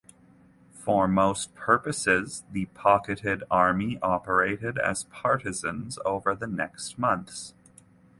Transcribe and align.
For 0.73 1.07
most 1.07 1.53
purposes 1.53 2.41
the 2.51 2.65
pocketed 2.65 3.43
Army 3.51 3.99
operated 4.01 4.79
as 4.79 5.03
partisans 5.03 5.99
over 6.03 6.33
the 6.33 6.47
next 6.47 6.97
months. 6.97 7.53